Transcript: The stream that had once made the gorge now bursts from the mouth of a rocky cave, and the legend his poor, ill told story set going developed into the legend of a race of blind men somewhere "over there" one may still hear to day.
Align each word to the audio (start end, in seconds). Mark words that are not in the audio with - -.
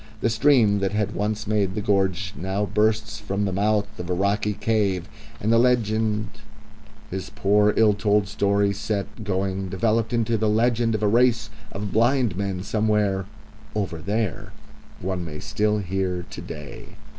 The 0.21 0.31
stream 0.31 0.79
that 0.79 0.93
had 0.93 1.13
once 1.13 1.45
made 1.45 1.75
the 1.75 1.79
gorge 1.81 2.33
now 2.35 2.65
bursts 2.65 3.19
from 3.19 3.45
the 3.45 3.51
mouth 3.53 3.85
of 3.99 4.09
a 4.09 4.15
rocky 4.15 4.53
cave, 4.53 5.07
and 5.39 5.53
the 5.53 5.59
legend 5.59 6.27
his 7.11 7.29
poor, 7.29 7.71
ill 7.77 7.93
told 7.93 8.27
story 8.27 8.73
set 8.73 9.23
going 9.23 9.69
developed 9.69 10.11
into 10.11 10.39
the 10.39 10.49
legend 10.49 10.95
of 10.95 11.03
a 11.03 11.07
race 11.07 11.51
of 11.71 11.91
blind 11.93 12.35
men 12.35 12.63
somewhere 12.63 13.27
"over 13.75 13.99
there" 13.99 14.53
one 15.01 15.23
may 15.23 15.37
still 15.37 15.77
hear 15.77 16.25
to 16.31 16.41
day. 16.41 16.95